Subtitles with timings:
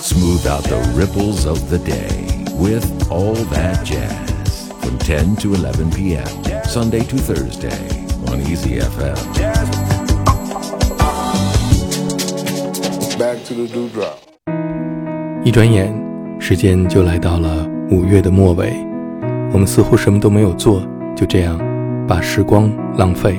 [0.00, 5.90] Smooth out the ripples of the day with All That Jazz from 10 to 11
[5.90, 6.24] p.m.
[6.64, 9.16] Sunday to Thursday on Easy FM.
[13.18, 14.18] Back to the dewdrop.
[15.44, 15.92] 一转眼，
[16.38, 18.74] 时间就来到了五月的末尾，
[19.52, 20.80] 我们似乎什么都没有做，
[21.16, 21.58] 就这样
[22.06, 23.36] 把时光浪费。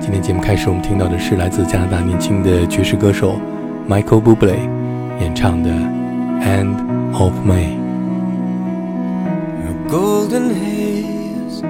[0.00, 3.38] 今天节目开始，我们听到的是来自加拿大年轻的爵士歌手
[3.86, 4.56] Michael Bublé
[5.19, 5.69] 演唱的《
[6.41, 6.75] End
[7.13, 7.77] of May》。
[9.67, 11.63] A golden haze,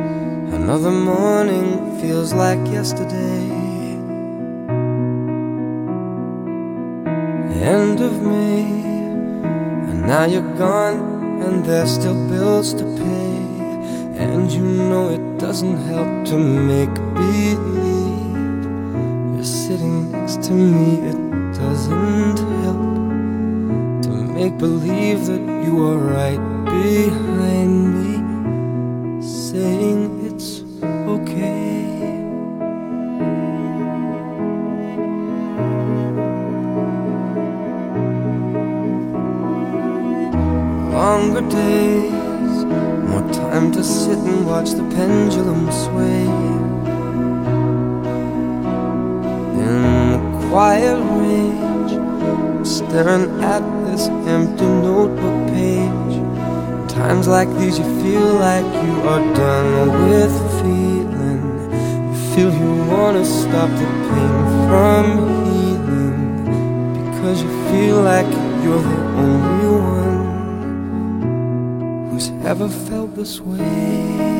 [0.54, 3.62] another morning feels like yesterday.
[7.62, 8.66] End of May,
[9.90, 13.32] and now you're gone, and there's still bills to pay.
[14.18, 17.60] And you know it doesn't help to make believe
[19.36, 21.00] you're sitting next to me.
[21.10, 21.18] It
[21.54, 23.05] doesn't help to
[24.37, 28.13] make believe that you are right behind me,
[29.23, 30.61] saying it's
[31.09, 31.87] okay.
[40.93, 42.57] Longer days,
[43.09, 46.27] more time to sit and watch the pendulum sway.
[49.65, 49.77] In
[50.13, 51.93] the quiet range,
[52.67, 56.17] staring at this empty notebook page.
[56.93, 59.71] Times like these, you feel like you are done
[60.11, 61.43] with feeling.
[62.13, 64.37] You feel you wanna stop the pain
[64.69, 65.05] from
[65.47, 66.19] healing
[67.11, 68.31] because you feel like
[68.63, 69.73] you're the only
[70.03, 70.21] one
[72.11, 74.36] who's ever felt this way.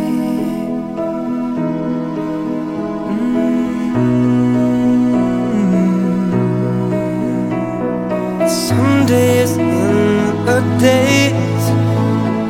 [9.07, 11.65] Days in the days,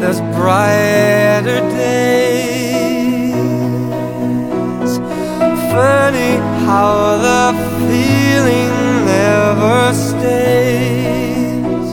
[0.00, 2.16] there's brighter days.
[5.70, 7.52] Funny how the
[7.86, 8.72] feeling
[9.04, 11.88] never stays.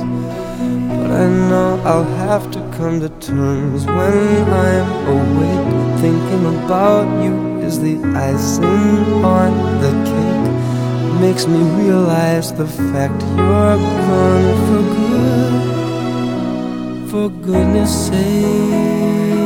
[0.98, 6.00] But I know I'll have to come to terms when I'm awake.
[6.00, 9.52] Thinking about you is the icing on
[9.82, 10.33] the cake.
[11.24, 15.54] Makes me realize the fact you're gone for good.
[17.10, 19.43] For goodness sake.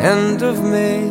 [0.00, 1.04] End of May,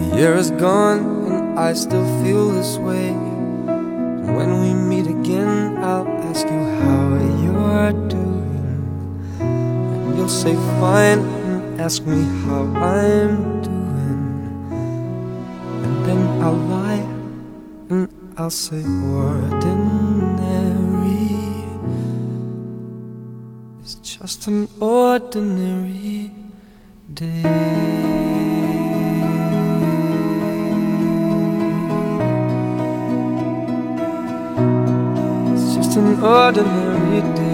[0.00, 1.00] the year is gone,
[1.30, 3.08] and I still feel this way.
[3.08, 8.80] And when we meet again, I'll ask you how you're doing.
[9.40, 14.32] And you'll say fine, and ask me how I'm doing.
[15.84, 17.04] And then I'll lie
[17.90, 18.82] and I'll say
[19.12, 20.16] ordinary.
[23.82, 25.95] It's just an ordinary
[36.26, 37.46] ordinary day.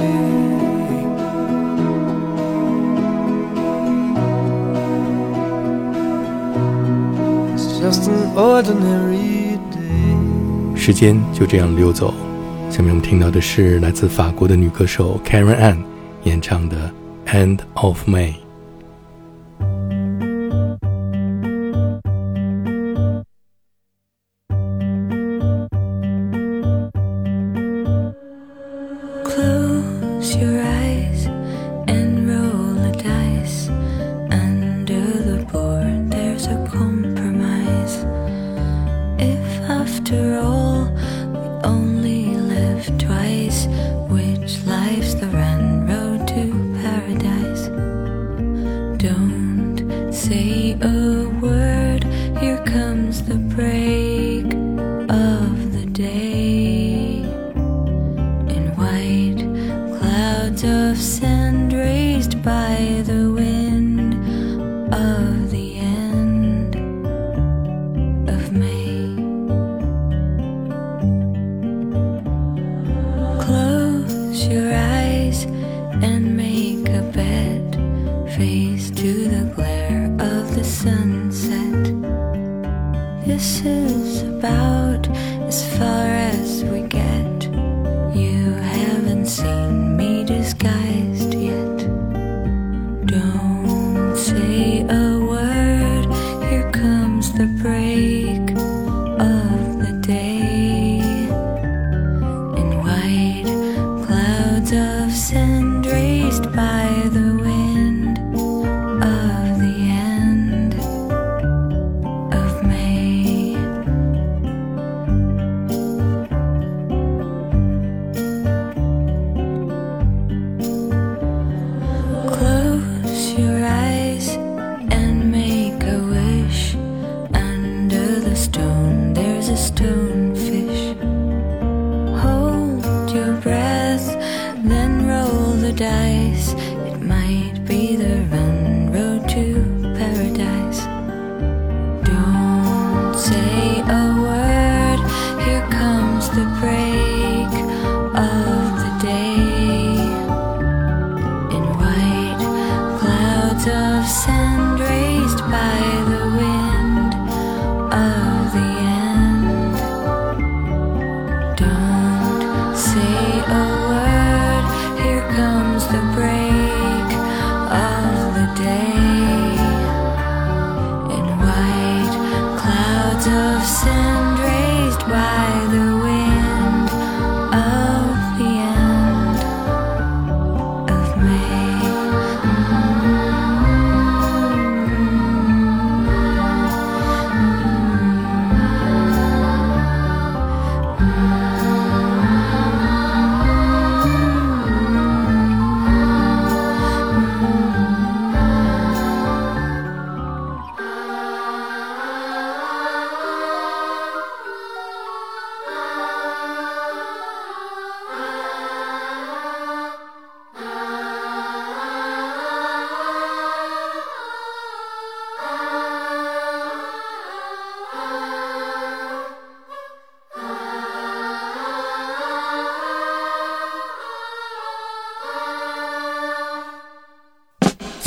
[7.53, 10.77] It's just an ordinary day.
[10.77, 12.15] 时间就这样溜走。
[12.71, 15.77] 下面我们听到的是来自法国的女歌手 Karen Ann
[16.25, 16.91] 演唱的
[17.31, 18.32] 《End of May》。
[50.22, 50.62] Say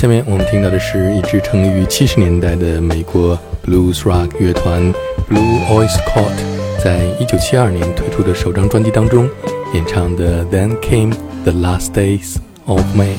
[0.05, 3.35] 下面我们听到的是一支成立于七十年代的美国
[3.65, 4.93] blues rock 乐团
[5.27, 9.27] Blue Oyster Cult 在一九七二年推出的首张专辑当中
[9.73, 12.35] 演唱的 Then Came the Last Days
[12.67, 13.15] of May。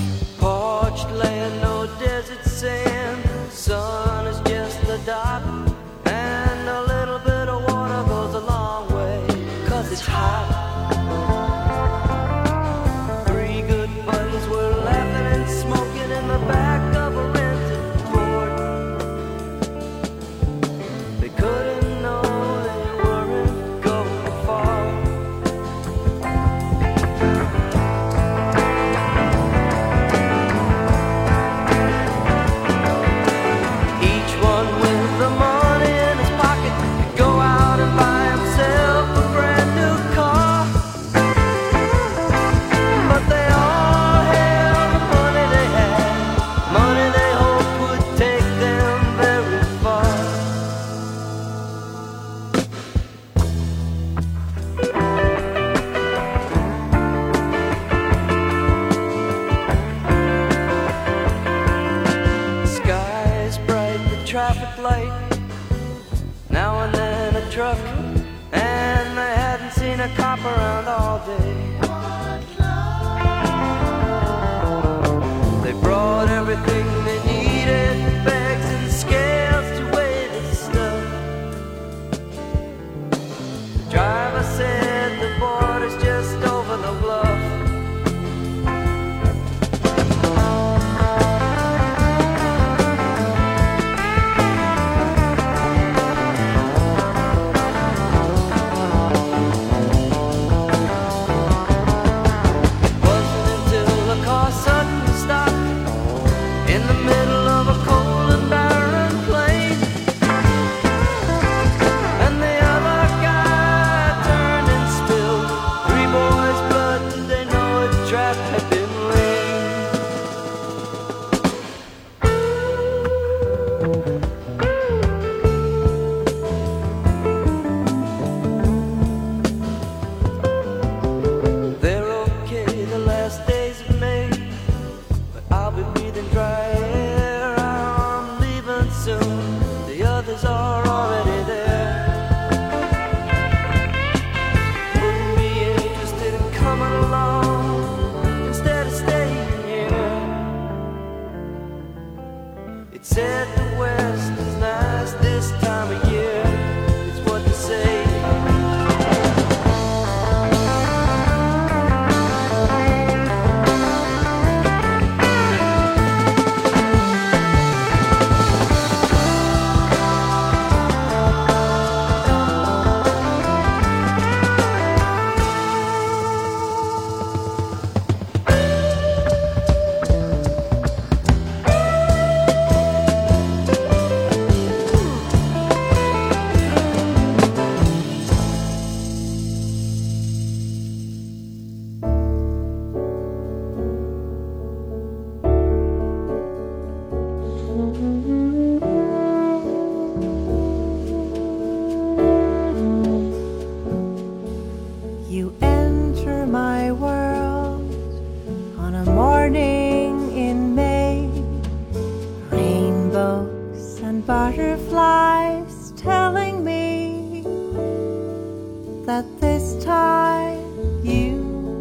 [219.07, 220.59] That this time
[221.05, 221.37] you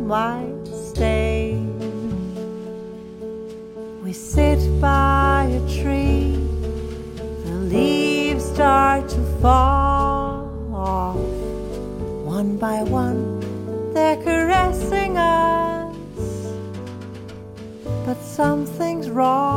[0.06, 1.58] might stay.
[4.04, 6.38] We sit by a tree,
[7.46, 11.18] the leaves start to fall off
[12.38, 13.40] one by one,
[13.96, 15.96] they're caressing us.
[18.06, 19.55] But something's wrong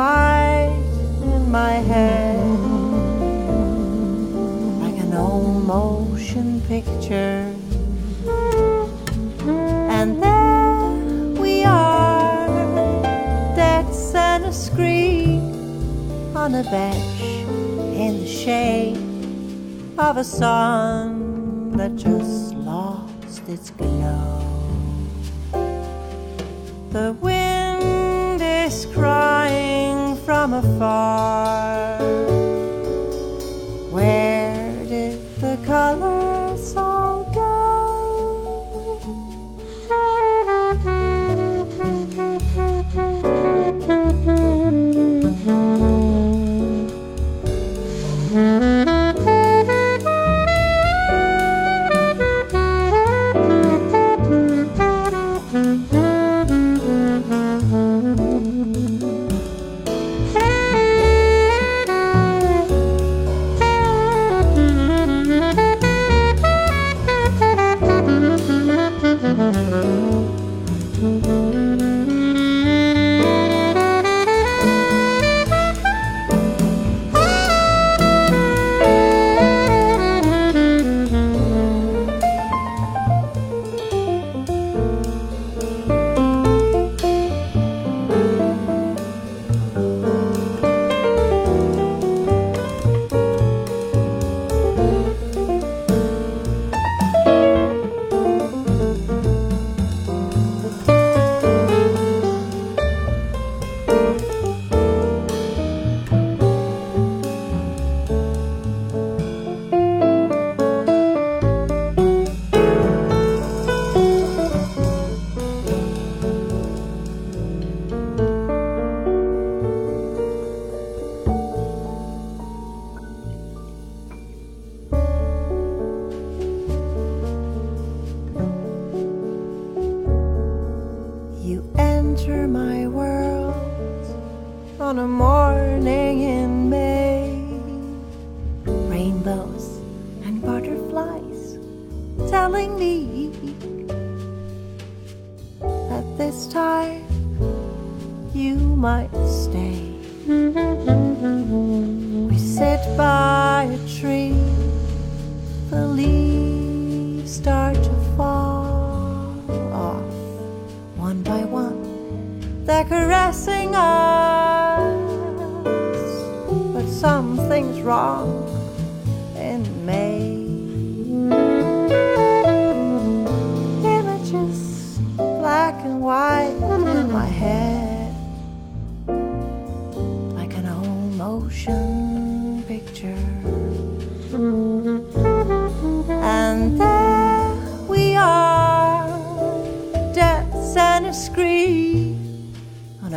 [0.00, 0.82] white
[1.34, 2.40] in my head,
[4.82, 7.44] like an old motion picture.
[9.98, 12.46] And there we are
[13.54, 15.40] dead center screen
[16.34, 17.20] on a bench
[18.04, 18.96] in the shade
[19.98, 24.40] of a sun that just lost its glow.
[26.96, 29.89] The wind is crying
[30.30, 31.98] from afar.
[33.90, 36.19] Where did the colors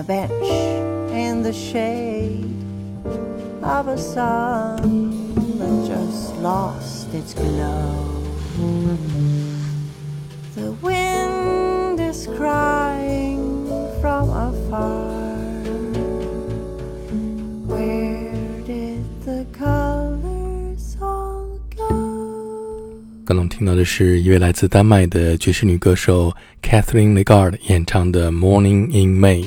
[0.04, 2.44] The bench in the shade
[3.64, 8.22] of a sun that just lost its glow.
[10.56, 13.68] The wind is crying
[14.02, 15.08] from afar.
[17.66, 21.88] Where did the colors all go?
[23.24, 29.44] 刚刚听到的是一位来自丹麦的爵士女歌手 Kathrine Legardh 演唱的《Morning in May》。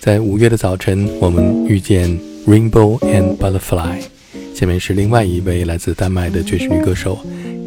[0.00, 2.08] 在五月的早晨，我们遇见
[2.46, 4.00] Rainbow and Butterfly。
[4.54, 7.18] 下面是另外一位来自丹麦的爵士女歌手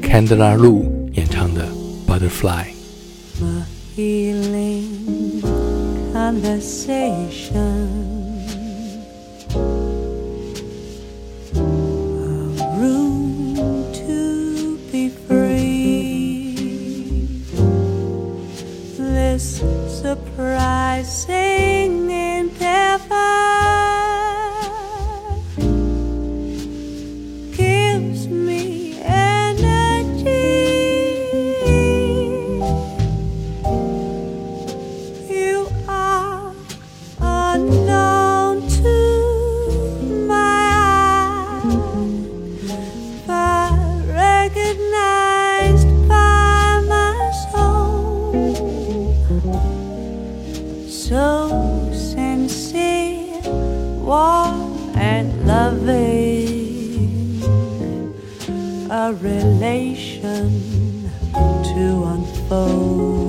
[0.02, 0.84] Candela Lu
[1.14, 1.68] 演唱的
[2.10, 2.66] 《Butterfly》。
[3.44, 5.42] a healing
[6.14, 8.11] conversation.
[59.14, 63.21] Relation to unfold.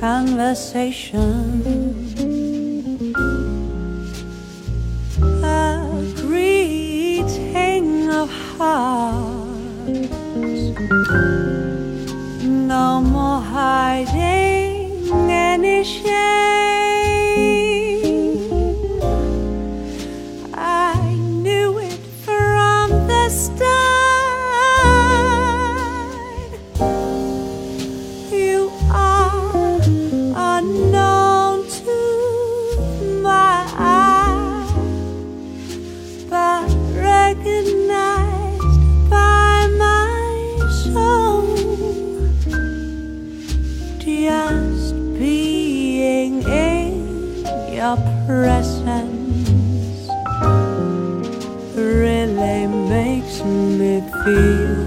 [0.00, 1.62] Conversation.
[5.42, 9.56] A greeting of hearts.
[12.42, 16.45] No more hiding any shame.
[47.86, 47.96] Your
[48.26, 50.08] presence
[51.76, 54.85] really makes me feel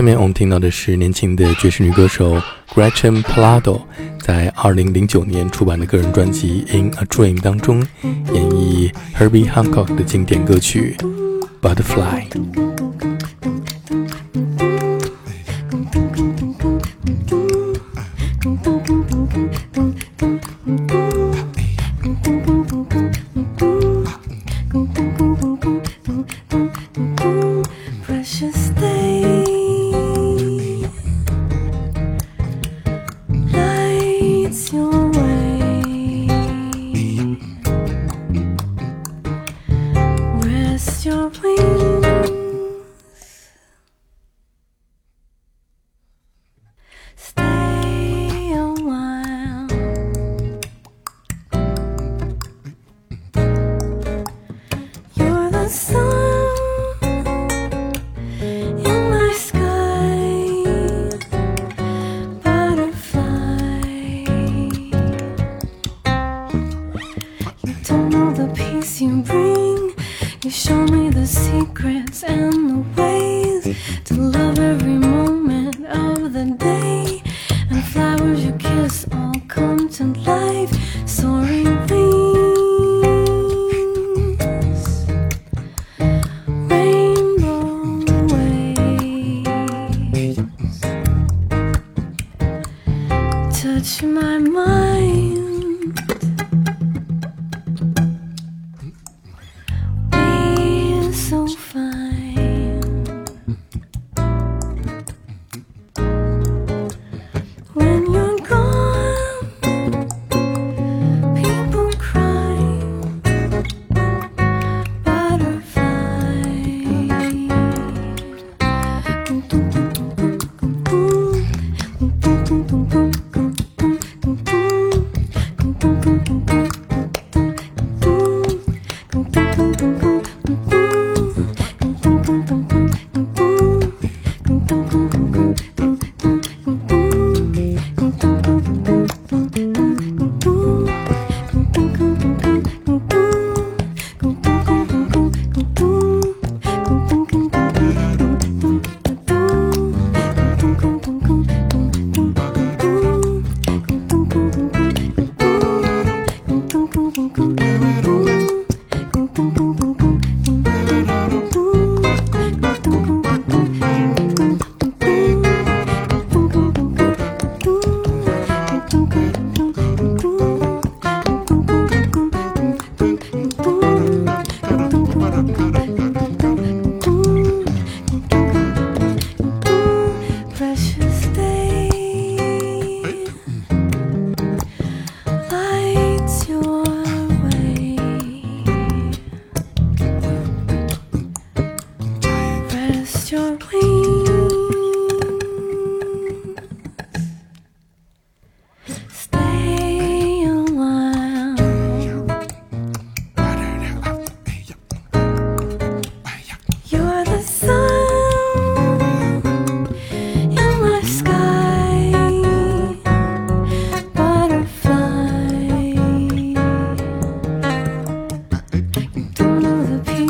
[0.00, 2.40] 下面我们听到的是年轻的爵士女歌手
[2.74, 3.82] Gretchen Palado
[4.20, 7.84] 在2009年出版的个人专辑《In a Dream》当中
[8.32, 10.96] 演绎 Herbie Hancock 的经典歌曲
[11.60, 12.28] 《Butterfly》。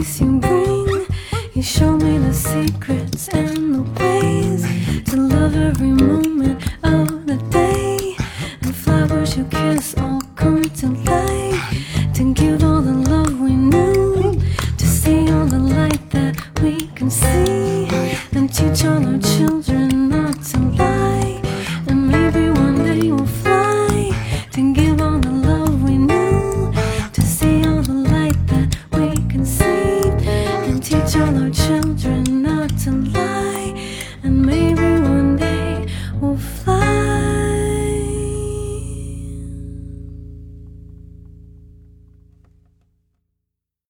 [0.00, 1.06] peace you bring.
[1.54, 4.62] You show me the secrets and the ways
[5.10, 6.59] to love every moment.